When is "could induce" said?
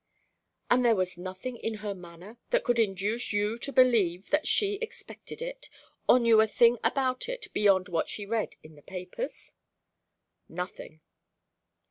2.63-3.31